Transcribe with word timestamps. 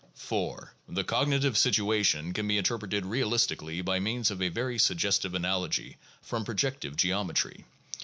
4. 0.15 0.73
The 0.89 1.03
cognitive 1.03 1.55
situation 1.55 2.33
can 2.33 2.47
be 2.47 2.57
interpreted 2.57 3.05
realistically 3.05 3.83
by 3.83 3.99
means 3.99 4.31
of 4.31 4.41
a 4.41 4.49
very 4.49 4.79
suggestive 4.79 5.35
analogy 5.35 5.97
from 6.23 6.43
projective 6.43 6.95
geometry. 6.95 7.65